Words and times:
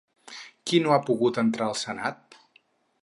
Qui 0.71 0.79
no 0.85 0.95
ha 0.95 1.05
pogut 1.09 1.39
entrar 1.43 1.67
al 1.67 1.77
Senat? 1.83 2.41